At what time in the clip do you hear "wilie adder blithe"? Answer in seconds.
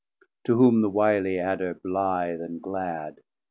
0.89-2.41